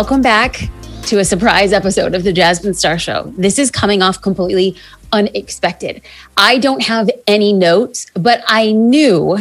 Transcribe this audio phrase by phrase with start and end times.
[0.00, 0.70] welcome back
[1.02, 3.34] to a surprise episode of the Jasmine Star Show.
[3.36, 4.74] This is coming off completely
[5.12, 6.00] unexpected.
[6.38, 9.40] I don't have any notes, but I knew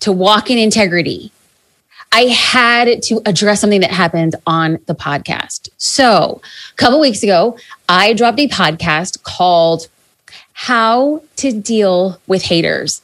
[0.00, 1.30] to walk in integrity,
[2.10, 5.68] I had to address something that happened on the podcast.
[5.76, 6.40] So,
[6.72, 9.88] a couple weeks ago, I dropped a podcast called
[10.54, 13.02] How to Deal with Haters.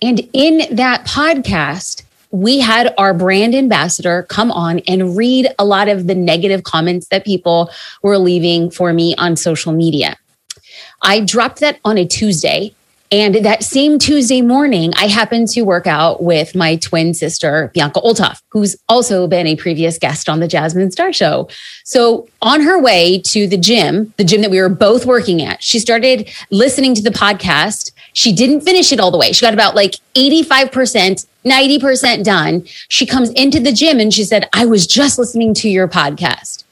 [0.00, 5.88] And in that podcast, we had our brand ambassador come on and read a lot
[5.88, 7.70] of the negative comments that people
[8.02, 10.16] were leaving for me on social media.
[11.02, 12.74] I dropped that on a Tuesday.
[13.12, 18.00] And that same Tuesday morning, I happened to work out with my twin sister, Bianca
[18.00, 21.48] Olthoff, who's also been a previous guest on the Jasmine Star Show.
[21.82, 25.60] So on her way to the gym, the gym that we were both working at,
[25.60, 27.90] she started listening to the podcast.
[28.12, 29.32] She didn't finish it all the way.
[29.32, 32.62] She got about like 85%, 90% done.
[32.90, 36.62] She comes into the gym and she said, I was just listening to your podcast.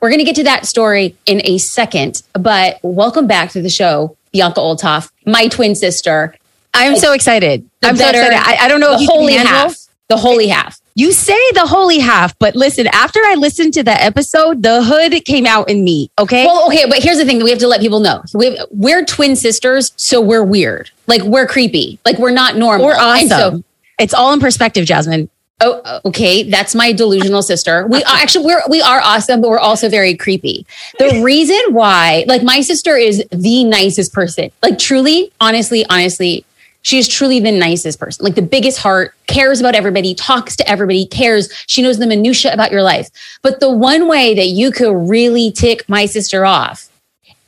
[0.00, 3.70] We're going to get to that story in a second, but welcome back to the
[3.70, 6.32] show, Bianca Olthoff, my twin sister.
[6.72, 7.68] I'm so excited.
[7.82, 8.38] I'm so excited.
[8.38, 9.76] I, I don't know if The holy half.
[10.08, 10.80] The holy half.
[10.94, 15.24] You say the holy half, but listen, after I listened to that episode, the hood
[15.24, 16.10] came out in me.
[16.20, 16.44] Okay.
[16.46, 18.22] Well, okay, but here's the thing that we have to let people know.
[18.32, 20.90] We we're twin sisters, so we're weird.
[21.08, 21.98] Like we're creepy.
[22.04, 22.86] Like we're not normal.
[22.86, 23.28] we're awesome.
[23.28, 23.62] so
[23.98, 25.28] it's all in perspective, Jasmine.
[25.60, 26.48] Oh, uh, okay.
[26.48, 27.86] That's my delusional sister.
[27.86, 30.64] We are actually we're we are awesome, but we're also very creepy.
[30.98, 34.52] The reason why, like, my sister is the nicest person.
[34.62, 36.44] Like, truly, honestly, honestly,
[36.82, 38.24] she is truly the nicest person.
[38.24, 41.52] Like the biggest heart, cares about everybody, talks to everybody, cares.
[41.66, 43.10] She knows the minutia about your life.
[43.42, 46.88] But the one way that you could really tick my sister off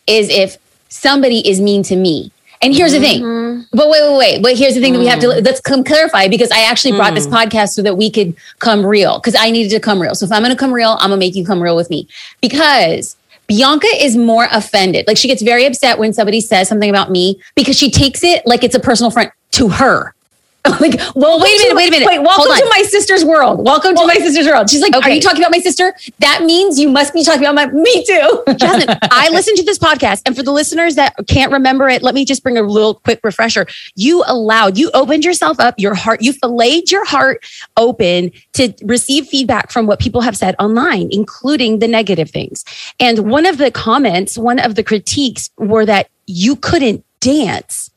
[0.06, 0.58] is if
[0.88, 2.32] somebody is mean to me.
[2.62, 3.22] And here's the thing.
[3.22, 3.76] Mm-hmm.
[3.76, 4.42] But wait, wait, wait.
[4.42, 5.44] But here's the thing that we have to mm.
[5.44, 7.32] let's come clarify because I actually brought this mm.
[7.32, 10.14] podcast so that we could come real because I needed to come real.
[10.14, 11.88] So if I'm going to come real, I'm going to make you come real with
[11.88, 12.06] me
[12.42, 15.06] because Bianca is more offended.
[15.06, 18.46] Like she gets very upset when somebody says something about me because she takes it
[18.46, 20.14] like it's a personal front to her.
[20.80, 22.06] like, well, wait a minute, wait a minute.
[22.06, 23.64] Wait, welcome to my sister's world.
[23.64, 24.68] Welcome to my sister's world.
[24.68, 25.94] She's like, are you talking about my sister?
[26.18, 28.44] That means you must be talking about my me too.
[28.56, 32.14] Jasmine, I listened to this podcast, and for the listeners that can't remember it, let
[32.14, 33.66] me just bring a little quick refresher.
[33.94, 37.42] You allowed, you opened yourself up, your heart, you filleted your heart
[37.78, 42.66] open to receive feedback from what people have said online, including the negative things.
[42.98, 47.90] And one of the comments, one of the critiques were that you couldn't dance.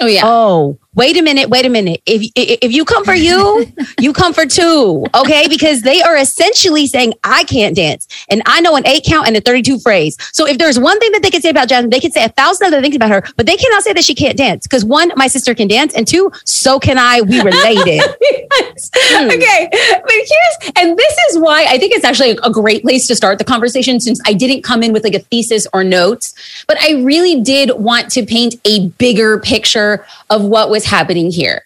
[0.00, 0.22] oh yeah.
[0.24, 2.02] Oh, wait a minute, wait a minute.
[2.06, 5.46] If if you come for you, you come for two, okay?
[5.48, 9.36] Because they are essentially saying I can't dance, and I know an eight count and
[9.36, 10.16] a thirty-two phrase.
[10.32, 12.30] So if there's one thing that they could say about Jasmine, they could say a
[12.30, 14.66] thousand other things about her, but they cannot say that she can't dance.
[14.66, 17.20] Because one, my sister can dance, and two, so can I.
[17.20, 18.02] We related.
[18.20, 18.90] Yes.
[19.08, 19.30] Hmm.
[19.30, 19.68] Okay.
[19.70, 23.38] But here's, and this is why I think it's actually a great place to start
[23.38, 26.34] the conversation since I didn't come in with like a thesis or notes,
[26.66, 31.64] but I really did want to paint a bigger picture of what was happening here.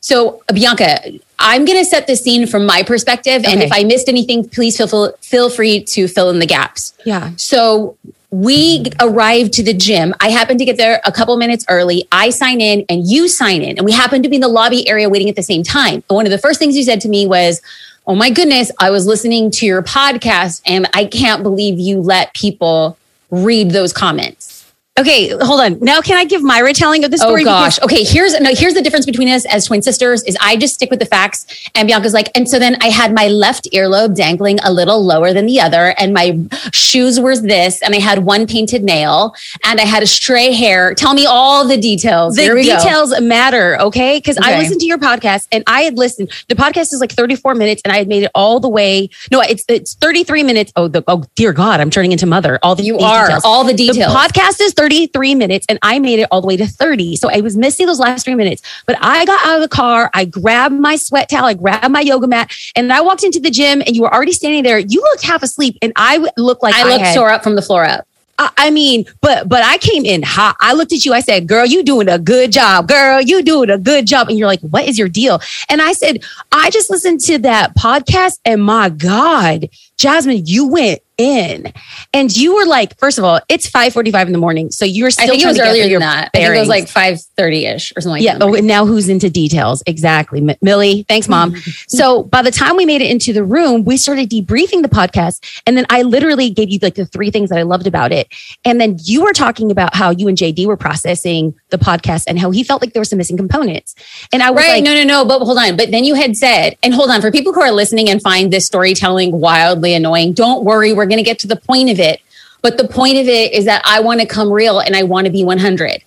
[0.00, 0.98] So, Bianca,
[1.38, 3.44] I'm going to set the scene from my perspective.
[3.44, 6.92] And if I missed anything, please feel, feel, feel free to fill in the gaps.
[7.04, 7.30] yeah.
[7.36, 7.96] So
[8.32, 10.14] we arrived to the gym.
[10.18, 12.08] I happened to get there a couple minutes early.
[12.10, 13.76] I sign in and you sign in.
[13.76, 16.02] And we happened to be in the lobby area waiting at the same time.
[16.08, 17.60] And one of the first things you said to me was,
[18.06, 22.34] Oh my goodness, I was listening to your podcast and I can't believe you let
[22.34, 22.96] people
[23.30, 24.61] read those comments.
[25.00, 25.78] Okay, hold on.
[25.80, 27.44] Now, can I give my retelling of the Oh story?
[27.44, 27.80] gosh.
[27.80, 28.04] Okay.
[28.04, 30.98] Here's no, here's the difference between us as twin sisters is I just stick with
[31.00, 31.46] the facts.
[31.74, 35.32] And Bianca's like, and so then I had my left earlobe dangling a little lower
[35.32, 36.38] than the other, and my
[36.74, 40.94] shoes were this, and I had one painted nail, and I had a stray hair.
[40.94, 42.36] Tell me all the details.
[42.36, 42.76] the we go.
[42.76, 44.18] details matter, okay?
[44.18, 46.30] Because I listened to your podcast and I had listened.
[46.48, 49.08] The podcast is like 34 minutes and I had made it all the way.
[49.30, 50.70] No, it's it's 33 minutes.
[50.76, 52.58] Oh, the, oh dear God, I'm turning into mother.
[52.62, 53.42] All the You are details.
[53.46, 53.96] all the details.
[53.96, 54.14] The details.
[54.32, 57.14] podcast is 33 minutes and I made it all the way to 30.
[57.14, 58.62] So I was missing those last three minutes.
[58.84, 62.00] But I got out of the car, I grabbed my sweat towel, I grabbed my
[62.00, 64.80] yoga mat, and I walked into the gym and you were already standing there.
[64.80, 67.62] You looked half asleep and I looked like I looked had- sore up from the
[67.62, 68.08] floor up.
[68.38, 70.56] I I mean, but but I came in hot.
[70.60, 71.12] I looked at you.
[71.12, 72.88] I said, "Girl, you doing a good job.
[72.88, 75.92] Girl, you doing a good job." And you're like, "What is your deal?" And I
[75.92, 79.68] said, "I just listened to that podcast, and my God,
[79.98, 81.72] Jasmine, you went in,
[82.14, 85.24] and you were like, first of all, it's 5:45 in the morning, so you're still
[85.24, 86.30] I think it was earlier than that.
[86.34, 86.68] I think it was bearings.
[86.68, 88.38] like five thirty ish or something like yeah.
[88.38, 88.42] that.
[88.44, 89.82] Oh, and now who's into details?
[89.86, 90.40] Exactly.
[90.40, 91.56] M- Millie, thanks, mom.
[91.88, 95.62] so by the time we made it into the room, we started debriefing the podcast.
[95.66, 98.28] And then I literally gave you like the three things that I loved about it.
[98.64, 102.38] And then you were talking about how you and JD were processing the podcast and
[102.38, 103.94] how he felt like there were some missing components.
[104.32, 104.74] And I was Right.
[104.74, 105.24] like, no, no, no.
[105.24, 105.76] But hold on.
[105.76, 108.52] But then you had said, and hold on, for people who are listening and find
[108.52, 110.32] this storytelling wildly annoying.
[110.34, 112.20] Don't worry, we're going to get to the point of it.
[112.62, 115.26] But the point of it is that I want to come real and I want
[115.26, 116.02] to be 100.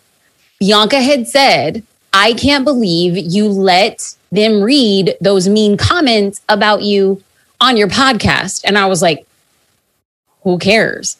[0.59, 7.21] Bianca had said, I can't believe you let them read those mean comments about you
[7.59, 8.63] on your podcast.
[8.65, 9.27] And I was like,
[10.43, 11.17] who cares?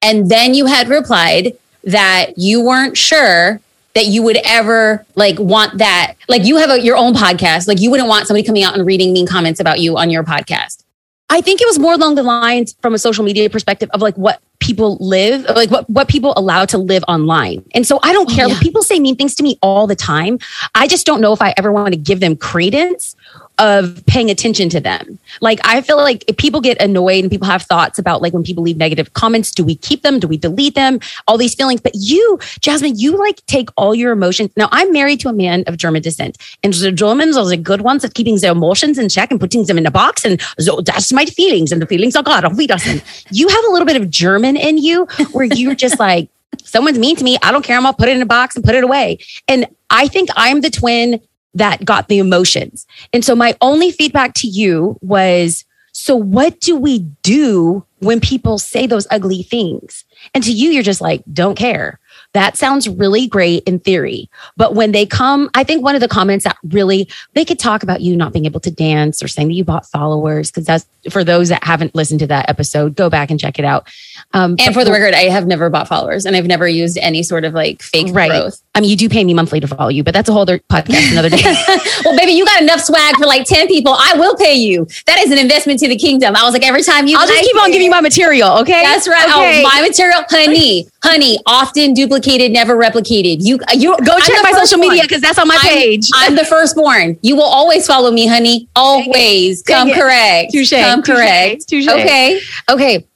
[0.00, 3.60] And then you had replied that you weren't sure
[3.94, 6.14] that you would ever like want that.
[6.28, 7.66] Like you have a, your own podcast.
[7.66, 10.22] Like you wouldn't want somebody coming out and reading mean comments about you on your
[10.22, 10.84] podcast.
[11.30, 14.16] I think it was more along the lines from a social media perspective of like
[14.16, 17.64] what people live, like what, what people allow to live online.
[17.74, 18.46] And so I don't care.
[18.46, 18.58] Oh, yeah.
[18.60, 20.38] People say mean things to me all the time.
[20.74, 23.14] I just don't know if I ever want to give them credence
[23.58, 25.18] of paying attention to them.
[25.40, 28.42] Like I feel like if people get annoyed and people have thoughts about like when
[28.42, 30.20] people leave negative comments, do we keep them?
[30.20, 31.00] Do we delete them?
[31.26, 31.80] All these feelings.
[31.80, 34.50] But you, Jasmine, you like take all your emotions.
[34.56, 37.82] Now I'm married to a man of German descent, and the Germans are the good
[37.82, 40.24] ones at keeping their emotions in check and putting them in a box.
[40.24, 42.56] And so that's my feelings, and the feelings are God.
[42.56, 43.02] We doesn't.
[43.30, 46.28] You have a little bit of German in you where you're just like.
[46.64, 47.36] Someone's mean to me.
[47.42, 47.76] I don't care.
[47.76, 49.18] I'm gonna put it in a box and put it away.
[49.46, 51.20] And I think I'm the twin
[51.54, 52.86] that got the emotions.
[53.12, 58.58] And so my only feedback to you was so what do we do when people
[58.58, 60.04] say those ugly things?
[60.34, 61.98] And to you, you're just like, don't care.
[62.34, 64.28] That sounds really great in theory.
[64.56, 67.82] But when they come, I think one of the comments that really, they could talk
[67.82, 70.50] about you not being able to dance or saying that you bought followers.
[70.50, 73.64] Cause that's for those that haven't listened to that episode, go back and check it
[73.64, 73.88] out.
[74.34, 77.22] Um, and for the record, I have never bought followers and I've never used any
[77.22, 78.30] sort of like fake right.
[78.30, 78.62] growth.
[78.74, 80.58] I mean, you do pay me monthly to follow you, but that's a whole other
[80.70, 81.42] podcast another day.
[82.04, 83.92] well, baby, you got enough swag for like 10 people.
[83.96, 84.86] I will pay you.
[85.06, 86.36] That is an investment to the kingdom.
[86.36, 88.58] I was like, every time you, I'll just keep on giving you my material.
[88.58, 88.82] Okay.
[88.84, 89.28] That's right.
[89.28, 89.60] Okay.
[89.60, 93.38] Oh, my material, honey, honey, often duplicated, never replicated.
[93.40, 96.08] You, you go check my social media because that's on my page.
[96.14, 97.18] I'm, I'm, the firstborn.
[97.22, 98.68] You will always follow me, honey.
[98.76, 99.62] Always.
[99.62, 100.52] Come correct.
[100.52, 100.70] Touche.
[100.70, 101.68] Come correct.
[101.68, 101.88] Touche.
[101.88, 102.40] Okay.
[102.68, 103.06] Okay.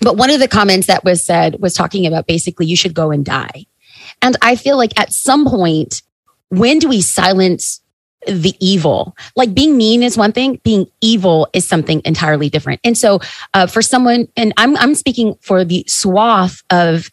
[0.00, 3.10] But one of the comments that was said was talking about basically you should go
[3.10, 3.66] and die.
[4.20, 6.02] And I feel like at some point,
[6.48, 7.80] when do we silence
[8.26, 9.16] the evil?
[9.36, 12.80] Like being mean is one thing, being evil is something entirely different.
[12.84, 13.20] And so,
[13.54, 17.10] uh, for someone, and I'm I'm speaking for the swath of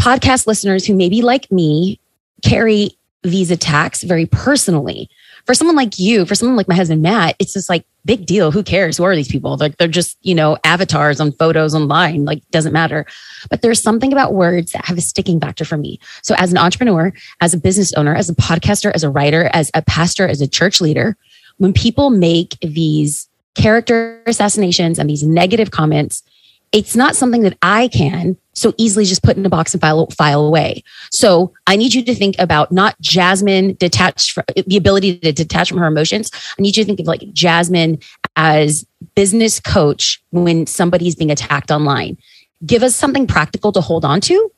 [0.00, 2.00] podcast listeners who maybe like me
[2.42, 5.08] carry these attacks very personally
[5.46, 8.50] for someone like you, for someone like my husband Matt, it's just like big deal.
[8.50, 8.96] Who cares?
[8.96, 9.56] Who are these people?
[9.56, 12.24] Like they're just, you know, avatars on photos online.
[12.24, 13.06] Like doesn't matter.
[13.50, 15.98] But there's something about words that have a sticking factor for me.
[16.22, 19.70] So as an entrepreneur, as a business owner, as a podcaster, as a writer, as
[19.74, 21.16] a pastor, as a church leader,
[21.58, 26.22] when people make these character assassinations and these negative comments,
[26.70, 30.06] it's not something that I can so easily just put in a box and file,
[30.10, 30.82] file away.
[31.10, 35.70] So I need you to think about not Jasmine detached from the ability to detach
[35.70, 36.30] from her emotions.
[36.58, 37.98] I need you to think of like Jasmine
[38.36, 42.18] as business coach when somebody's being attacked online.
[42.64, 44.52] Give us something practical to hold on to,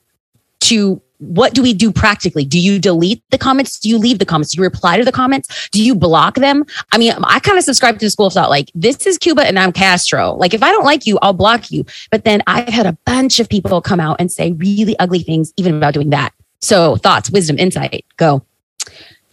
[0.61, 2.45] to what do we do practically?
[2.45, 3.79] Do you delete the comments?
[3.79, 4.53] Do you leave the comments?
[4.53, 5.69] Do you reply to the comments?
[5.69, 6.65] Do you block them?
[6.91, 9.45] I mean, I kind of subscribe to the school of thought like this is Cuba
[9.45, 10.33] and I'm Castro.
[10.33, 11.85] Like if I don't like you, I'll block you.
[12.11, 15.53] But then I've had a bunch of people come out and say really ugly things
[15.57, 16.33] even about doing that.
[16.61, 18.43] So thoughts, wisdom, insight, go.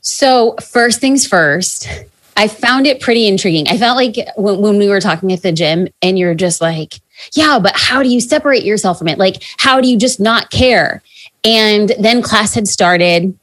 [0.00, 1.88] So first things first,
[2.36, 3.68] I found it pretty intriguing.
[3.68, 6.94] I felt like when, when we were talking at the gym and you're just like,
[7.34, 9.18] yeah, but how do you separate yourself from it?
[9.18, 11.02] Like, how do you just not care?
[11.44, 13.36] And then class had started.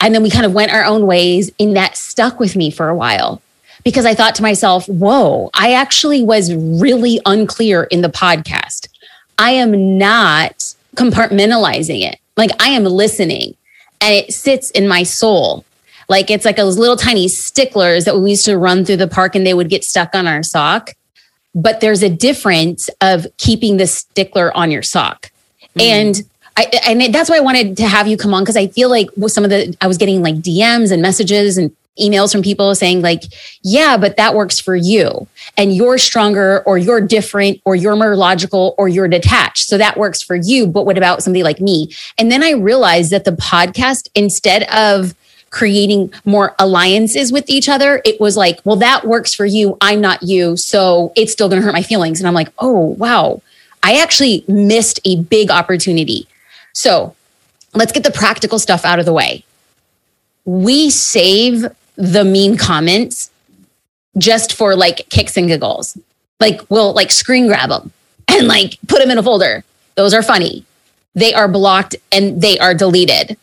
[0.00, 2.88] And then we kind of went our own ways, and that stuck with me for
[2.88, 3.40] a while
[3.84, 8.88] because I thought to myself, whoa, I actually was really unclear in the podcast.
[9.38, 12.18] I am not compartmentalizing it.
[12.36, 13.54] Like I am listening
[14.00, 15.64] and it sits in my soul.
[16.08, 19.34] Like it's like those little tiny sticklers that we used to run through the park
[19.34, 20.90] and they would get stuck on our sock.
[21.54, 25.30] But there's a difference of keeping the stickler on your sock.
[25.76, 25.80] Mm-hmm.
[25.80, 26.22] And
[26.56, 29.08] I, and that's why I wanted to have you come on because I feel like
[29.16, 32.74] with some of the I was getting like DMs and messages and emails from people
[32.74, 33.22] saying like,
[33.62, 38.16] yeah, but that works for you and you're stronger or you're different or you're more
[38.16, 39.68] logical or you're detached.
[39.68, 40.66] So that works for you.
[40.66, 41.94] But what about somebody like me?
[42.18, 45.14] And then I realized that the podcast, instead of
[45.50, 49.76] creating more alliances with each other, it was like, well, that works for you.
[49.82, 50.56] I'm not you.
[50.56, 52.20] So it's still going to hurt my feelings.
[52.20, 53.42] And I'm like, oh, wow.
[53.82, 56.26] I actually missed a big opportunity
[56.72, 57.14] so
[57.74, 59.44] let's get the practical stuff out of the way.
[60.44, 63.30] We save the mean comments
[64.18, 65.96] just for like kicks and giggles.
[66.40, 67.92] Like we'll like screen grab them
[68.28, 69.64] and like put them in a folder.
[69.94, 70.64] Those are funny.
[71.14, 73.36] They are blocked and they are deleted.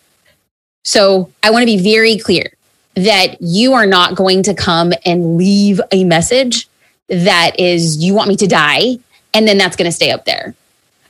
[0.83, 2.53] So I want to be very clear
[2.95, 6.67] that you are not going to come and leave a message
[7.07, 8.97] that is you want me to die
[9.33, 10.55] and then that's going to stay up there.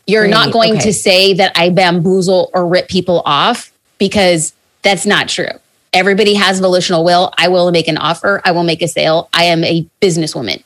[0.09, 0.81] You're Right, not going okay.
[0.81, 5.51] to say that I bamboozle or rip people off because that's not true.
[5.93, 7.31] Everybody has volitional will.
[7.37, 8.41] I will make an offer.
[8.43, 9.29] I will make a sale.
[9.33, 10.63] I am a businesswoman.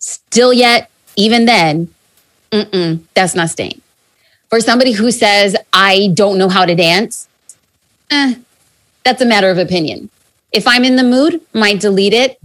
[0.00, 1.94] Still yet, even then,
[2.50, 3.80] mm-mm, that's not staying.
[4.50, 7.28] For somebody who says, I don't know how to dance,
[8.10, 8.34] eh,
[9.04, 10.10] that's a matter of opinion.
[10.50, 12.40] If I'm in the mood, might delete it.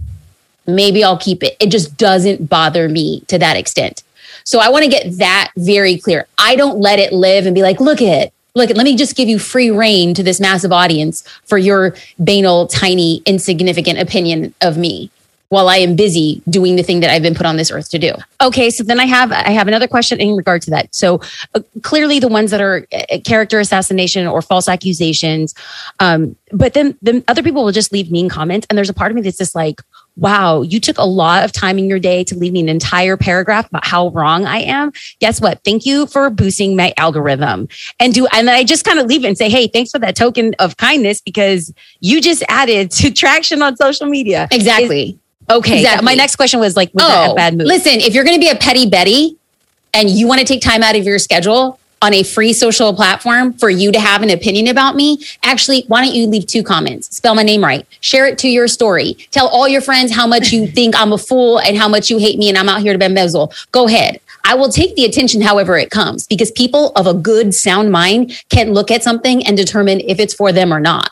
[0.66, 1.56] Maybe I'll keep it.
[1.58, 4.01] It just doesn't bother me to that extent.
[4.44, 6.26] So I want to get that very clear.
[6.38, 8.34] I don't let it live and be like, look at, it.
[8.54, 12.66] look let me just give you free reign to this massive audience for your banal,
[12.66, 15.10] tiny, insignificant opinion of me
[15.52, 17.98] while I am busy doing the thing that I've been put on this earth to
[17.98, 18.14] do.
[18.40, 20.94] Okay, so then I have I have another question in regard to that.
[20.94, 21.20] So
[21.54, 25.54] uh, clearly, the ones that are uh, character assassination or false accusations,
[26.00, 29.12] um, but then then other people will just leave mean comments, and there's a part
[29.12, 29.82] of me that's just like,
[30.16, 33.16] wow, you took a lot of time in your day to leave me an entire
[33.16, 34.92] paragraph about how wrong I am.
[35.20, 35.62] Guess what?
[35.64, 39.24] Thank you for boosting my algorithm, and do and then I just kind of leave
[39.24, 43.10] it and say, hey, thanks for that token of kindness because you just added to
[43.12, 44.48] traction on social media.
[44.50, 45.18] Exactly.
[45.50, 46.04] Okay, Exactly.
[46.04, 47.66] my next question was like, was that a oh, bad move?
[47.66, 49.36] Oh, Listen, if you're going to be a petty Betty
[49.92, 53.52] and you want to take time out of your schedule on a free social platform
[53.54, 57.16] for you to have an opinion about me, actually, why don't you leave two comments?
[57.16, 57.86] Spell my name right.
[58.00, 59.14] Share it to your story.
[59.30, 62.18] Tell all your friends how much you think I'm a fool and how much you
[62.18, 63.52] hate me and I'm out here to bamboozle.
[63.70, 64.20] Go ahead.
[64.44, 68.42] I will take the attention however it comes because people of a good, sound mind
[68.50, 71.10] can look at something and determine if it's for them or not.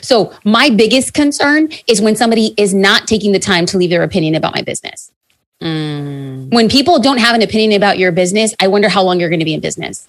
[0.00, 4.02] So my biggest concern is when somebody is not taking the time to leave their
[4.02, 5.12] opinion about my business.
[5.60, 6.52] Mm.
[6.52, 9.40] When people don't have an opinion about your business, I wonder how long you're going
[9.40, 10.08] to be in business.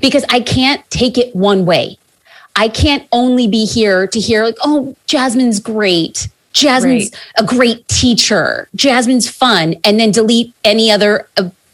[0.00, 1.98] Because I can't take it one way.
[2.54, 6.28] I can't only be here to hear like, oh, Jasmine's great.
[6.52, 8.68] Jasmine's a great teacher.
[8.74, 11.26] Jasmine's fun and then delete any other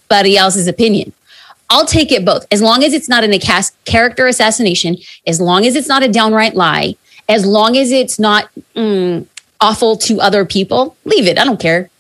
[0.09, 1.13] buddy else's opinion.
[1.71, 2.47] I'll take it both.
[2.51, 4.97] As long as it's not an a cas- character assassination,
[5.27, 6.97] as long as it's not a downright lie,
[7.29, 9.27] as long as it's not mm,
[9.61, 11.39] awful to other people, leave it.
[11.39, 11.91] I don't care.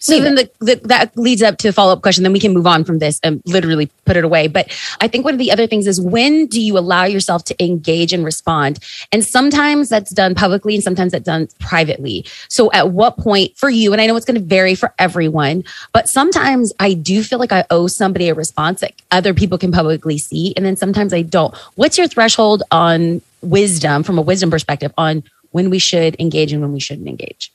[0.00, 2.22] So then the, the, that leads up to a follow up question.
[2.22, 4.48] Then we can move on from this and literally put it away.
[4.48, 7.64] But I think one of the other things is when do you allow yourself to
[7.64, 8.78] engage and respond?
[9.12, 12.24] And sometimes that's done publicly and sometimes that's done privately.
[12.48, 15.64] So at what point for you, and I know it's going to vary for everyone,
[15.92, 19.72] but sometimes I do feel like I owe somebody a response that other people can
[19.72, 20.54] publicly see.
[20.56, 21.54] And then sometimes I don't.
[21.74, 26.60] What's your threshold on wisdom from a wisdom perspective on when we should engage and
[26.60, 27.52] when we shouldn't engage?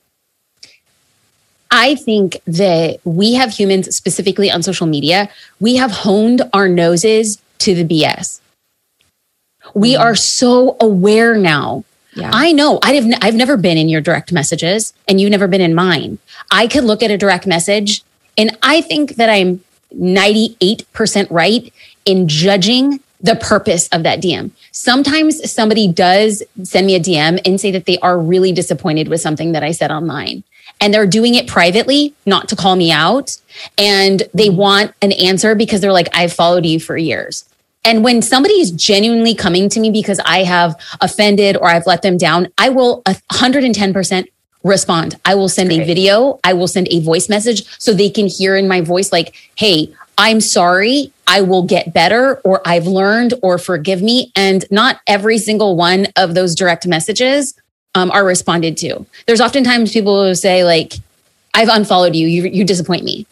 [1.70, 5.28] I think that we have humans, specifically on social media,
[5.60, 8.40] we have honed our noses to the BS.
[9.74, 10.02] We mm-hmm.
[10.02, 11.84] are so aware now.
[12.14, 12.30] Yeah.
[12.32, 15.46] I know I have n- I've never been in your direct messages and you've never
[15.46, 16.18] been in mine.
[16.50, 18.02] I could look at a direct message
[18.36, 19.62] and I think that I'm
[19.94, 21.72] 98% right
[22.04, 24.50] in judging the purpose of that DM.
[24.72, 29.20] Sometimes somebody does send me a DM and say that they are really disappointed with
[29.20, 30.42] something that I said online.
[30.80, 33.36] And they're doing it privately, not to call me out.
[33.76, 34.56] And they mm-hmm.
[34.56, 37.44] want an answer because they're like, I've followed you for years.
[37.84, 42.02] And when somebody is genuinely coming to me because I have offended or I've let
[42.02, 44.26] them down, I will 110%
[44.62, 45.18] respond.
[45.24, 48.56] I will send a video, I will send a voice message so they can hear
[48.56, 53.56] in my voice, like, hey, I'm sorry, I will get better, or I've learned, or
[53.56, 54.32] forgive me.
[54.36, 57.54] And not every single one of those direct messages
[57.94, 59.04] um, are responded to.
[59.26, 60.94] There's oftentimes people who say, like,
[61.54, 63.26] I've unfollowed you, you, you disappoint me.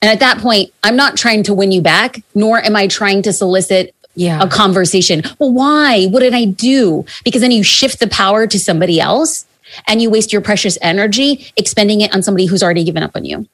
[0.00, 3.22] And at that point, I'm not trying to win you back, nor am I trying
[3.22, 4.40] to solicit Yeah.
[4.42, 5.22] a conversation.
[5.38, 6.06] Well, why?
[6.06, 7.04] What did I do?
[7.24, 9.44] Because then you shift the power to somebody else
[9.86, 13.24] and you waste your precious energy expending it on somebody who's already given up on
[13.24, 13.46] you.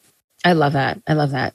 [0.44, 1.00] I love that.
[1.08, 1.54] I love that.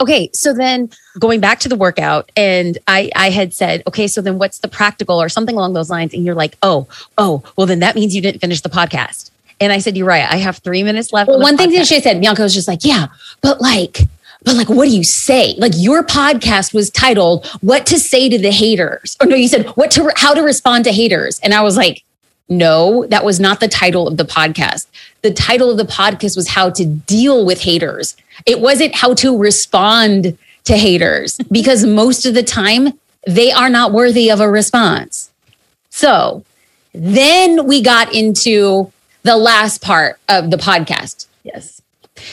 [0.00, 4.20] Okay, so then going back to the workout, and I I had said, okay, so
[4.20, 6.14] then what's the practical or something along those lines?
[6.14, 9.30] And you're like, oh, oh, well then that means you didn't finish the podcast.
[9.60, 10.30] And I said, you're right.
[10.30, 11.28] I have three minutes left.
[11.28, 13.08] Well, on one thing that she said, Bianca was just like, yeah,
[13.40, 13.98] but like,
[14.44, 15.54] but like, what do you say?
[15.58, 19.66] Like your podcast was titled "What to Say to the Haters," or no, you said
[19.70, 22.04] "What to How to Respond to Haters," and I was like,
[22.48, 24.86] no, that was not the title of the podcast.
[25.22, 29.36] The title of the podcast was "How to Deal with Haters." It wasn't how to
[29.36, 32.92] respond to haters because most of the time
[33.26, 35.30] they are not worthy of a response.
[35.90, 36.44] So
[36.92, 41.26] then we got into the last part of the podcast.
[41.42, 41.82] Yes.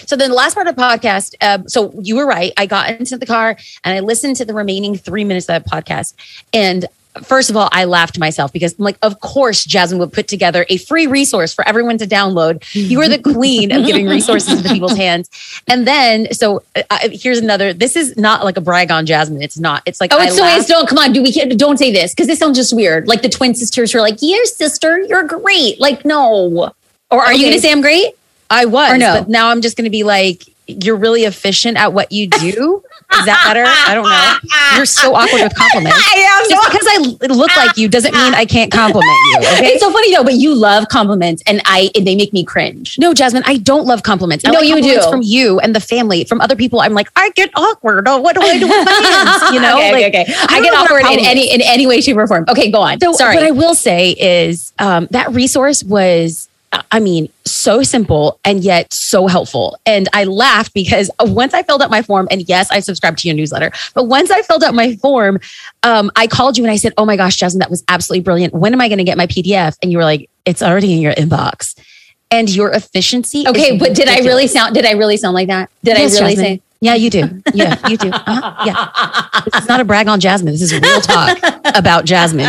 [0.06, 2.54] So then the last part of the podcast, um, so you were right.
[2.58, 5.68] I got into the car and I listened to the remaining three minutes of that
[5.68, 6.14] podcast.
[6.54, 6.86] And
[7.24, 10.66] first of all, I laughed to myself because like, of course, Jasmine would put together
[10.70, 12.64] a free resource for everyone to download.
[12.74, 15.30] You are the queen of giving resources into people's hands.
[15.68, 17.74] And then, so uh, here's another.
[17.74, 19.42] This is not like a brag on Jasmine.
[19.42, 19.84] It's not.
[19.86, 21.14] It's like, oh, it's so it's don't come on.
[21.14, 23.08] Do we can't, don't say this because this sounds just weird.
[23.08, 26.74] Like the twin sisters who are like, "Your sister, you're great." Like, no.
[27.12, 27.36] Or are okay.
[27.36, 28.14] you going to say I'm great?
[28.50, 29.20] I was, or no.
[29.20, 32.84] but now I'm just going to be like, you're really efficient at what you do.
[33.14, 33.64] Is that better?
[33.66, 34.76] I don't know.
[34.76, 35.98] You're so awkward with compliments.
[36.16, 36.50] I am.
[36.50, 39.40] Just because I look like you doesn't mean I can't compliment you.
[39.56, 39.68] Okay?
[39.68, 42.98] It's so funny though, but you love compliments, and I and they make me cringe.
[43.00, 44.44] No, Jasmine, I don't love compliments.
[44.44, 46.24] I no, like you compliments do from you and the family.
[46.26, 48.08] From other people, I'm like, I get awkward.
[48.08, 49.44] Oh, what do I do with my hands?
[49.56, 50.34] You know, okay, like, okay, okay.
[50.50, 52.46] I, I get awkward in any in any way, shape, or form.
[52.50, 53.00] Okay, go on.
[53.00, 53.36] So, Sorry.
[53.36, 56.50] What I will say is um, that resource was
[56.92, 59.78] I mean, so simple and yet so helpful.
[59.86, 63.28] And I laughed because once I filled out my form, and yes, I subscribed to
[63.28, 65.40] your newsletter, but once I filled out my form,
[65.84, 68.54] um, I called you and I said, Oh my gosh, Jasmine, that was absolutely brilliant.
[68.54, 69.78] When am I going to get my PDF?
[69.82, 71.78] And you were like, It's already in your inbox.
[72.32, 73.48] And your efficiency.
[73.48, 74.74] Okay, but did I really sound?
[74.74, 75.70] Did I really sound like that?
[75.84, 76.58] Did yes, I really Jasmine.
[76.58, 76.62] say?
[76.86, 77.42] Yeah, you do.
[77.56, 78.12] Yeah, you do.
[78.12, 78.64] Uh-huh.
[78.64, 79.42] Yeah.
[79.44, 80.54] This is not a brag on Jasmine.
[80.54, 81.40] This is real talk
[81.76, 82.48] about Jasmine.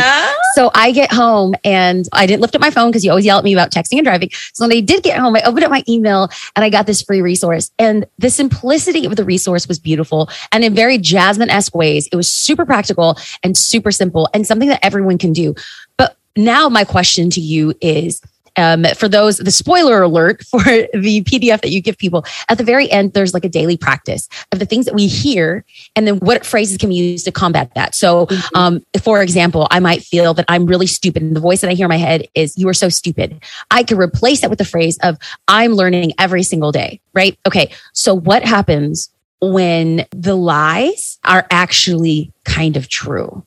[0.53, 3.39] So I get home and I didn't lift up my phone because you always yell
[3.39, 4.29] at me about texting and driving.
[4.53, 7.01] So when I did get home, I opened up my email and I got this
[7.01, 7.71] free resource.
[7.79, 10.29] And the simplicity of the resource was beautiful.
[10.51, 14.69] And in very Jasmine esque ways, it was super practical and super simple and something
[14.69, 15.55] that everyone can do.
[15.97, 18.21] But now my question to you is,
[18.57, 22.63] um, for those, the spoiler alert for the PDF that you give people at the
[22.63, 25.63] very end, there's like a daily practice of the things that we hear
[25.95, 27.95] and then what phrases can we use to combat that.
[27.95, 28.57] So, mm-hmm.
[28.57, 31.73] um, for example, I might feel that I'm really stupid and the voice that I
[31.73, 33.43] hear in my head is, you are so stupid.
[33.71, 37.37] I can replace that with the phrase of, I'm learning every single day, right?
[37.45, 37.71] Okay.
[37.93, 39.09] So what happens
[39.39, 43.45] when the lies are actually kind of true?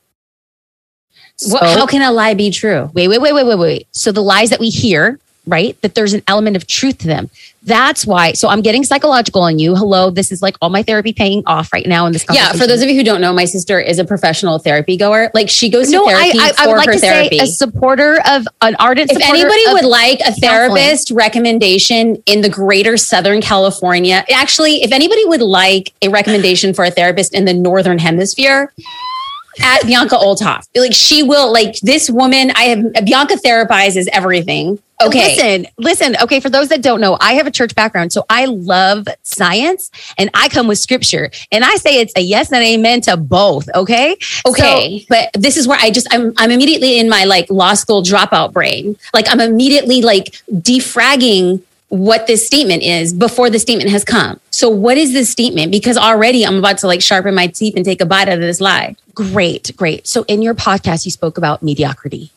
[1.41, 2.91] So, how can a lie be true?
[2.93, 3.87] Wait, wait, wait, wait, wait, wait.
[3.91, 5.79] So the lies that we hear, right?
[5.81, 7.31] That there's an element of truth to them.
[7.63, 8.33] That's why.
[8.33, 9.75] So I'm getting psychological on you.
[9.75, 12.23] Hello, this is like all my therapy paying off right now in this.
[12.23, 12.55] Conversation.
[12.55, 15.31] Yeah, for those of you who don't know, my sister is a professional therapy goer.
[15.33, 17.37] Like she goes to therapy I, I, for I would like her to therapy.
[17.39, 19.11] Say a supporter of an ardent.
[19.11, 21.17] If anybody would like a therapist counseling.
[21.17, 26.91] recommendation in the greater Southern California, actually, if anybody would like a recommendation for a
[26.91, 28.71] therapist in the Northern Hemisphere,
[29.63, 30.67] at Bianca Olthoff.
[30.75, 32.51] Like she will like this woman.
[32.55, 34.79] I have Bianca therapizes everything.
[35.03, 35.35] Okay.
[35.35, 36.15] Listen, listen.
[36.21, 36.39] Okay.
[36.39, 38.13] For those that don't know, I have a church background.
[38.13, 42.51] So I love science and I come with scripture and I say it's a yes
[42.51, 43.67] and amen to both.
[43.73, 44.17] Okay.
[44.45, 44.99] Okay.
[44.99, 48.03] So, but this is where I just, I'm, I'm immediately in my like law school
[48.03, 48.95] dropout brain.
[49.13, 54.39] Like I'm immediately like defragging what this statement is before the statement has come.
[54.49, 55.73] So what is this statement?
[55.73, 58.39] Because already I'm about to like sharpen my teeth and take a bite out of
[58.39, 58.95] this lie.
[59.13, 60.07] Great, great.
[60.07, 62.31] So in your podcast, you spoke about mediocrity.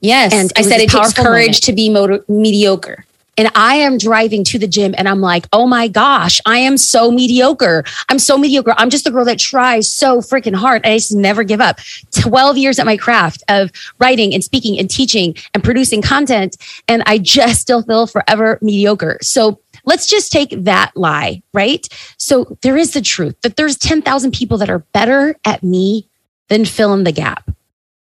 [0.00, 0.32] Yes.
[0.32, 1.62] And I said it takes courage moment.
[1.64, 3.04] to be motor- mediocre.
[3.36, 6.76] And I am driving to the gym and I'm like, oh my gosh, I am
[6.76, 7.84] so mediocre.
[8.08, 8.74] I'm so mediocre.
[8.76, 10.84] I'm just a girl that tries so freaking hard.
[10.84, 11.78] And I just never give up.
[12.18, 16.56] 12 years at my craft of writing and speaking and teaching and producing content.
[16.88, 19.18] And I just still feel forever mediocre.
[19.20, 21.86] So let's just take that lie, right?
[22.18, 26.08] So there is the truth that there's 10,000 people that are better at me
[26.48, 27.50] than fill in the gap.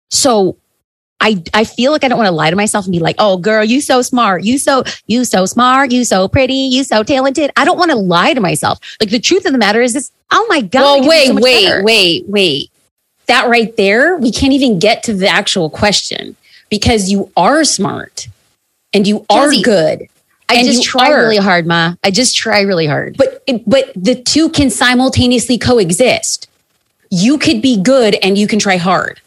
[0.10, 0.58] So
[1.23, 3.38] I, I feel like I don't want to lie to myself and be like, oh
[3.38, 4.43] girl, you so smart.
[4.43, 5.91] You so, you so smart.
[5.91, 6.53] You so pretty.
[6.53, 7.49] You so talented.
[7.55, 8.79] I don't want to lie to myself.
[8.99, 10.81] Like the truth of the matter is this, oh my God.
[10.81, 11.83] Well, wait, so wait, better.
[11.83, 12.71] wait, wait.
[13.27, 16.36] That right there, we can't even get to the actual question
[16.69, 18.27] because you are smart
[18.93, 20.07] and you are good.
[20.49, 21.19] I just try are.
[21.19, 21.95] really hard, Ma.
[22.03, 23.15] I just try really hard.
[23.17, 26.49] But but the two can simultaneously coexist.
[27.09, 29.21] You could be good and you can try hard.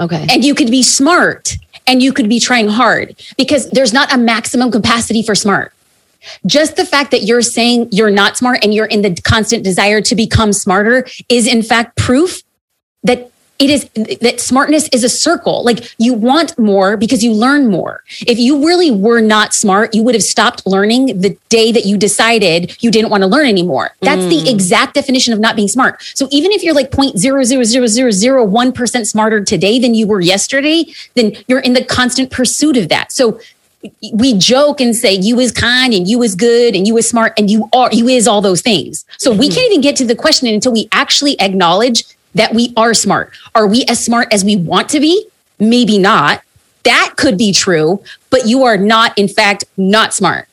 [0.00, 0.26] Okay.
[0.30, 4.18] And you could be smart and you could be trying hard because there's not a
[4.18, 5.72] maximum capacity for smart.
[6.46, 10.00] Just the fact that you're saying you're not smart and you're in the constant desire
[10.02, 12.42] to become smarter is in fact proof
[13.02, 13.84] that it is
[14.20, 15.62] that smartness is a circle.
[15.64, 18.02] Like you want more because you learn more.
[18.26, 21.98] If you really were not smart, you would have stopped learning the day that you
[21.98, 23.90] decided you didn't want to learn anymore.
[24.00, 24.30] That's mm.
[24.30, 26.02] the exact definition of not being smart.
[26.14, 31.74] So even if you're like 0.00001% smarter today than you were yesterday, then you're in
[31.74, 33.12] the constant pursuit of that.
[33.12, 33.38] So
[34.12, 37.32] we joke and say you is kind and you is good and you is smart
[37.38, 39.04] and you are you is all those things.
[39.18, 39.54] So we mm-hmm.
[39.54, 43.32] can't even get to the question until we actually acknowledge that we are smart.
[43.54, 45.26] Are we as smart as we want to be?
[45.58, 46.42] Maybe not.
[46.84, 50.48] That could be true, but you are not, in fact, not smart.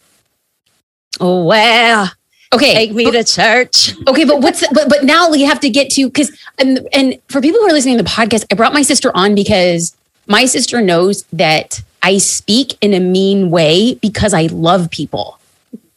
[1.20, 2.12] Oh, well,
[2.54, 3.94] Okay, take me to church.
[4.08, 7.20] Okay, but what's the, but but now we have to get to because and and
[7.28, 9.96] for people who are listening to the podcast, I brought my sister on because
[10.28, 15.40] my sister knows that I speak in a mean way because I love people.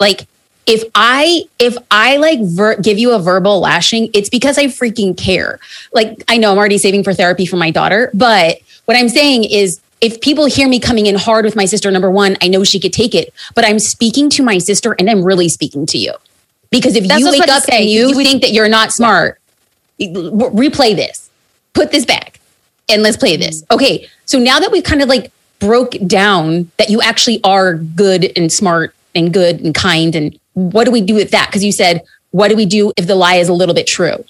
[0.00, 0.26] Like
[0.70, 5.16] if I if I like ver- give you a verbal lashing, it's because I freaking
[5.16, 5.58] care.
[5.92, 9.44] Like I know I'm already saving for therapy for my daughter, but what I'm saying
[9.44, 12.62] is if people hear me coming in hard with my sister, number one, I know
[12.62, 15.98] she could take it, but I'm speaking to my sister and I'm really speaking to
[15.98, 16.14] you.
[16.70, 17.82] Because if That's you what I was wake up say.
[17.82, 19.40] and you You think that you're not smart,
[20.00, 21.28] replay this,
[21.74, 22.38] put this back,
[22.88, 23.62] and let's play this.
[23.62, 23.74] Mm-hmm.
[23.74, 24.08] Okay.
[24.24, 28.52] So now that we've kind of like broke down that you actually are good and
[28.52, 31.48] smart and good and kind, and what do we do with that?
[31.48, 34.24] Because you said, what do we do if the lie is a little bit true?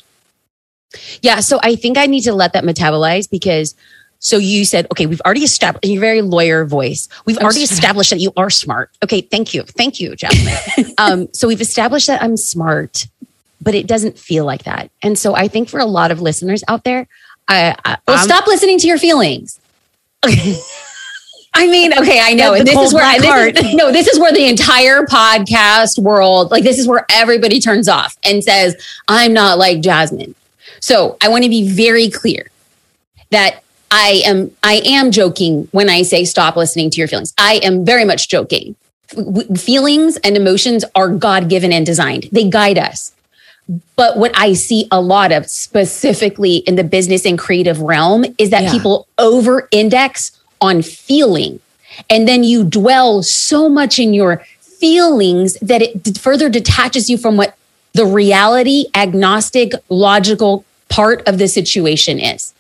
[1.23, 1.41] Yeah.
[1.41, 3.75] So I think I need to let that metabolize because
[4.19, 7.61] so you said, okay, we've already established in your very lawyer voice, we've I'm already
[7.71, 8.91] established that you are smart.
[9.03, 9.63] Okay, thank you.
[9.63, 10.95] Thank you, Jasmine.
[10.99, 13.07] um, so we've established that I'm smart,
[13.63, 14.91] but it doesn't feel like that.
[15.03, 17.09] And so I think for a lot of listeners out there,
[17.49, 19.59] I, I Well, I'm- stop listening to your feelings.
[21.53, 22.55] I mean, okay, I know.
[22.55, 26.51] And this is where black this is- no, this is where the entire podcast world,
[26.51, 28.77] like this is where everybody turns off and says,
[29.09, 30.35] I'm not like Jasmine.
[30.81, 32.49] So I want to be very clear
[33.31, 37.35] that I am I am joking when I say stop listening to your feelings.
[37.37, 38.77] I am very much joking.
[39.15, 42.29] W- Feelings and emotions are God given and designed.
[42.31, 43.13] They guide us.
[43.97, 48.51] But what I see a lot of specifically in the business and creative realm is
[48.51, 48.73] that Yeah.
[48.73, 51.61] people over index on feeling.
[52.09, 57.37] And then you dwell so much in your feelings that it further detaches you from
[57.37, 57.57] what
[57.93, 62.55] the reality, agnostic, logical part of the situation is.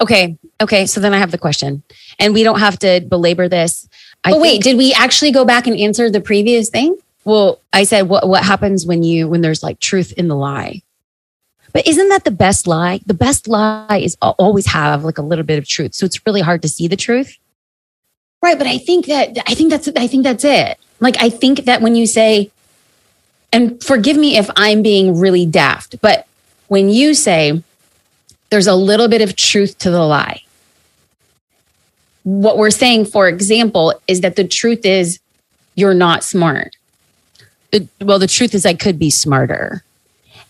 [0.00, 0.36] okay.
[0.60, 0.86] Okay.
[0.86, 1.82] So then I have the question,
[2.18, 3.88] and we don't have to belabor this.
[4.24, 6.96] I But wait, did we actually go back and answer the previous thing?
[7.24, 10.82] Well, I said what what happens when you when there's like truth in the lie.
[11.72, 13.00] But isn't that the best lie?
[13.06, 15.94] The best lie is always have like a little bit of truth.
[15.94, 17.36] So it's really hard to see the truth.
[18.42, 20.78] Right, but I think that I think that's I think that's it.
[21.00, 22.50] Like I think that when you say
[23.52, 26.26] and forgive me if I'm being really daft, but
[26.68, 27.62] when you say
[28.50, 30.42] there's a little bit of truth to the lie.
[32.24, 35.20] What we're saying for example is that the truth is
[35.74, 36.76] you're not smart.
[37.70, 39.82] The- well, the truth is I could be smarter.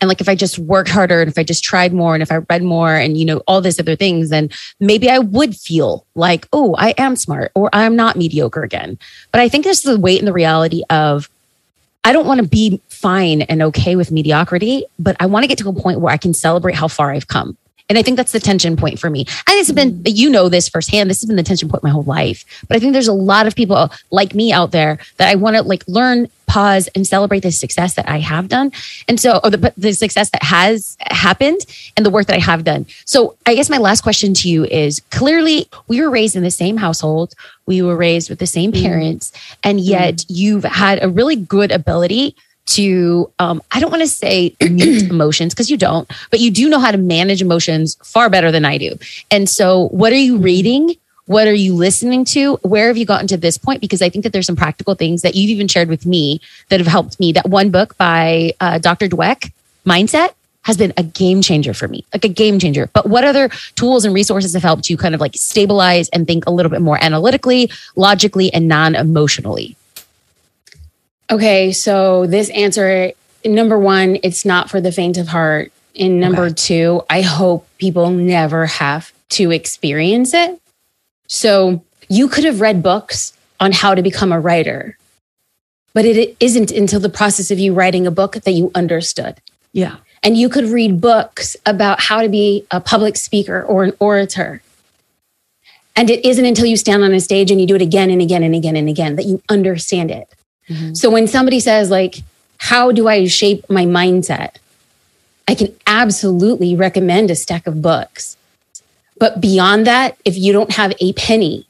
[0.03, 2.33] And like if I just worked harder and if I just tried more and if
[2.33, 6.05] I read more and you know all these other things, then maybe I would feel
[6.17, 8.99] like, oh, I am smart or I'm not mediocre again.
[9.31, 11.31] But I think there's the weight and the reality of
[12.03, 15.59] I don't want to be fine and okay with mediocrity, but I want to get
[15.59, 17.57] to a point where I can celebrate how far I've come.
[17.89, 19.21] And I think that's the tension point for me.
[19.21, 20.13] And it's been, mm.
[20.15, 21.11] you know, this firsthand.
[21.11, 22.45] This has been the tension point my whole life.
[22.69, 25.57] But I think there's a lot of people like me out there that I want
[25.57, 28.73] to like learn, pause, and celebrate the success that I have done.
[29.09, 31.61] And so, or the, the success that has happened
[31.97, 32.87] and the work that I have done.
[33.05, 36.51] So I guess my last question to you is clearly we were raised in the
[36.51, 37.35] same household.
[37.67, 38.83] We were raised with the same mm.
[38.83, 39.33] parents.
[39.63, 40.25] And yet mm.
[40.29, 42.37] you've had a really good ability
[42.75, 46.69] to um, i don't want to say mute emotions because you don't but you do
[46.69, 48.99] know how to manage emotions far better than i do.
[49.31, 50.97] And so what are you reading?
[51.27, 52.57] What are you listening to?
[52.63, 53.81] Where have you gotten to this point?
[53.81, 56.81] Because i think that there's some practical things that you've even shared with me that
[56.81, 57.33] have helped me.
[57.33, 59.53] That one book by uh, dr dweck
[59.87, 60.31] mindset
[60.63, 62.89] has been a game changer for me like a game changer.
[62.93, 66.47] But what other tools and resources have helped you kind of like stabilize and think
[66.47, 69.77] a little bit more analytically logically and non-emotionally
[71.33, 75.73] Okay, so this answer number one, it's not for the faint of heart.
[75.99, 76.55] And number Okay.
[76.55, 80.61] two, I hope people never have to experience it.
[81.29, 84.99] So you could have read books on how to become a writer,
[85.95, 89.41] but it isn't until the process of you writing a book that you understood.
[89.73, 93.95] yeah And you could read books about how to be a public speaker or an
[93.99, 94.61] orator.
[95.97, 98.21] And it isn't until you stand on a stage and you do it again and
[98.21, 100.29] again and again and again that you understand it.
[100.69, 100.95] Mm-hmm.
[100.95, 102.17] So when somebody says, like,
[102.59, 104.57] how do I shape my mindset?
[105.49, 108.37] I can absolutely recommend a stack of books.
[109.19, 111.67] But beyond that, if you don't have a penny,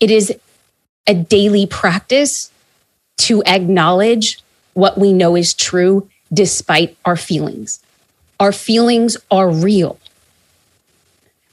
[0.00, 0.34] it is
[1.06, 2.50] a daily practice
[3.18, 4.40] to acknowledge
[4.74, 7.80] what we know is true despite our feelings.
[8.40, 9.98] Our feelings are real.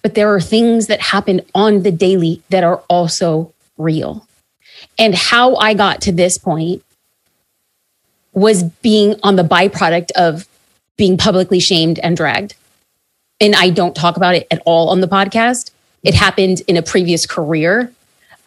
[0.01, 4.27] But there are things that happen on the daily that are also real.
[4.97, 6.83] And how I got to this point
[8.33, 10.47] was being on the byproduct of
[10.97, 12.55] being publicly shamed and dragged.
[13.39, 15.71] And I don't talk about it at all on the podcast.
[16.03, 17.91] It happened in a previous career.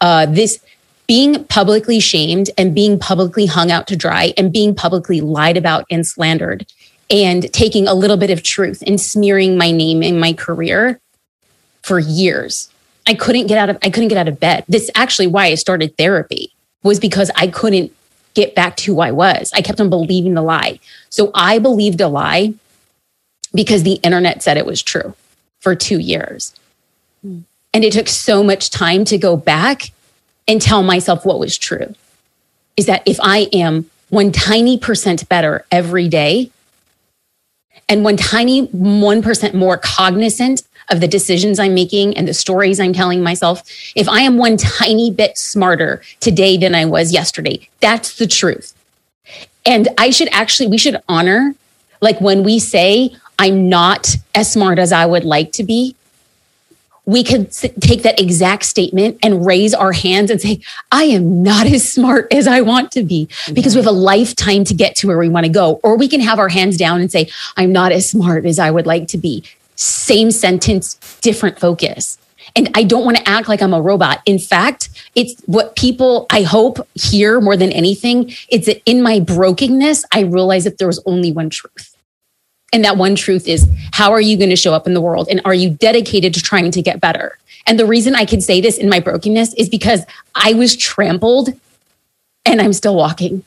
[0.01, 0.63] Uh, this
[1.07, 5.85] being publicly shamed and being publicly hung out to dry and being publicly lied about
[5.91, 6.65] and slandered
[7.09, 10.99] and taking a little bit of truth and smearing my name and my career
[11.83, 12.69] for years.
[13.07, 14.65] I couldn't get out of I couldn't get out of bed.
[14.67, 16.51] This actually why I started therapy
[16.83, 17.91] was because I couldn't
[18.33, 19.51] get back to who I was.
[19.53, 20.79] I kept on believing the lie.
[21.09, 22.53] So I believed a lie
[23.53, 25.15] because the internet said it was true
[25.61, 26.53] for 2 years.
[27.21, 27.39] Hmm.
[27.73, 29.91] And it took so much time to go back
[30.47, 31.95] and tell myself what was true.
[32.77, 36.51] Is that if I am one tiny percent better every day,
[37.87, 42.93] and one tiny 1% more cognizant of the decisions I'm making and the stories I'm
[42.93, 43.63] telling myself,
[43.95, 48.73] if I am one tiny bit smarter today than I was yesterday, that's the truth.
[49.65, 51.55] And I should actually, we should honor,
[52.01, 55.95] like when we say, I'm not as smart as I would like to be,
[57.05, 60.59] we could take that exact statement and raise our hands and say,
[60.91, 64.63] I am not as smart as I want to be because we have a lifetime
[64.65, 65.79] to get to where we want to go.
[65.83, 68.71] Or we can have our hands down and say, I'm not as smart as I
[68.71, 69.43] would like to be.
[69.75, 72.17] Same sentence, different focus.
[72.55, 74.21] And I don't want to act like I'm a robot.
[74.25, 78.31] In fact, it's what people, I hope, hear more than anything.
[78.49, 81.95] It's that in my brokenness, I realize that there was only one truth.
[82.71, 85.27] And that one truth is how are you going to show up in the world?
[85.29, 87.37] And are you dedicated to trying to get better?
[87.65, 91.49] And the reason I can say this in my brokenness is because I was trampled
[92.45, 93.43] and I'm still walking.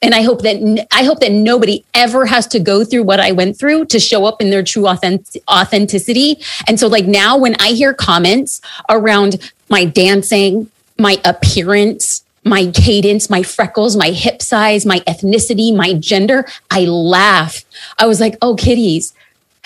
[0.00, 3.32] And I hope that I hope that nobody ever has to go through what I
[3.32, 6.38] went through to show up in their true authentic, authenticity.
[6.68, 13.28] And so like now when I hear comments around my dancing, my appearance, my cadence,
[13.28, 17.64] my freckles, my hip size, my ethnicity, my gender, I laugh.
[17.98, 19.14] I was like, oh, kiddies,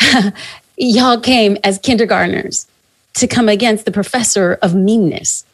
[0.77, 2.67] y'all came as kindergartners
[3.15, 5.45] to come against the professor of meanness.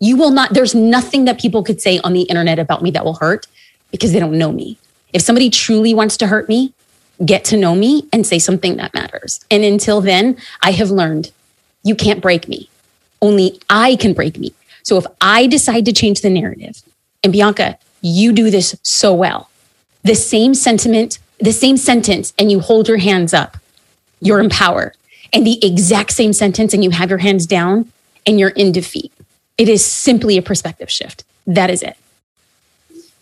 [0.00, 3.04] You will not, there's nothing that people could say on the internet about me that
[3.04, 3.46] will hurt
[3.94, 4.76] because they don't know me.
[5.12, 6.74] If somebody truly wants to hurt me,
[7.24, 9.44] get to know me and say something that matters.
[9.52, 11.30] And until then, I have learned
[11.84, 12.68] you can't break me.
[13.22, 14.52] Only I can break me.
[14.82, 16.82] So if I decide to change the narrative,
[17.22, 19.48] and Bianca, you do this so well,
[20.02, 23.58] the same sentiment, the same sentence, and you hold your hands up,
[24.18, 24.92] you're in power.
[25.32, 27.92] And the exact same sentence, and you have your hands down,
[28.26, 29.12] and you're in defeat.
[29.56, 31.22] It is simply a perspective shift.
[31.46, 31.96] That is it.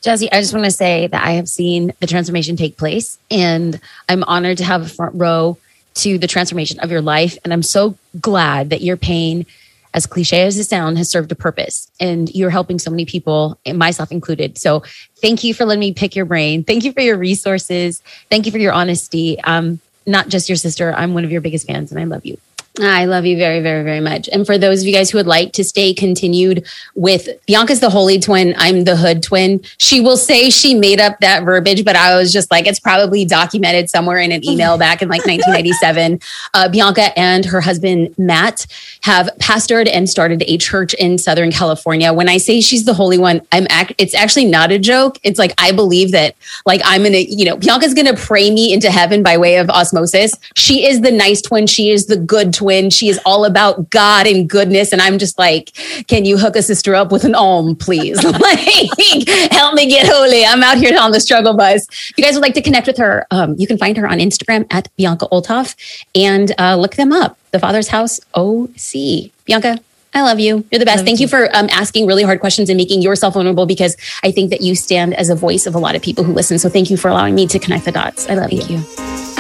[0.03, 3.81] Jazzy, I just want to say that I have seen the transformation take place, and
[4.09, 5.59] I'm honored to have a front row
[5.95, 7.39] to the transformation of your life.
[7.45, 9.47] And I'm so glad that your pain
[9.95, 11.91] as cliche as it sounds, has served a purpose.
[12.01, 14.59] And you're helping so many people, myself included.
[14.59, 14.83] So
[15.17, 16.65] thank you for letting me pick your brain.
[16.65, 18.03] Thank you for your resources.
[18.31, 19.39] Thank you for your honesty.
[19.41, 20.93] Um, not just your sister.
[20.97, 22.39] I'm one of your biggest fans and I love you.
[22.81, 24.31] I love you very, very, very much.
[24.33, 27.91] And for those of you guys who would like to stay continued with Bianca's the
[27.91, 29.61] holy twin, I'm the hood twin.
[29.77, 33.27] She will say she made up that verbiage, but I was just like, it's probably
[33.27, 36.19] documented somewhere in an email back in like 1997.
[36.55, 38.67] Uh, Bianca and her husband, Matt,
[39.03, 42.11] have pastored and started a church in Southern California.
[42.11, 45.19] When I say she's the holy one, I'm act- it's actually not a joke.
[45.25, 48.51] It's like, I believe that like I'm going to, you know, Bianca's going to pray
[48.51, 50.35] me into heaven by way of osmosis.
[50.57, 51.67] She is the nice twin.
[51.67, 52.91] She is the good twin twin.
[52.91, 54.93] She is all about God and goodness.
[54.93, 55.73] And I'm just like,
[56.07, 58.23] can you hook a sister up with an om, please?
[58.25, 60.45] like, help me get holy.
[60.45, 61.87] I'm out here on the struggle bus.
[61.89, 64.19] If you guys would like to connect with her, um, you can find her on
[64.19, 65.75] Instagram at Bianca Olthoff
[66.15, 67.37] and uh, look them up.
[67.51, 69.33] The Father's House OC.
[69.45, 69.79] Bianca,
[70.15, 70.65] I love you.
[70.71, 71.05] You're the best.
[71.05, 74.31] Thank you, you for um, asking really hard questions and making yourself vulnerable because I
[74.31, 76.59] think that you stand as a voice of a lot of people who listen.
[76.59, 78.29] So thank you for allowing me to connect the dots.
[78.29, 78.79] I love thank you.
[78.79, 79.32] you.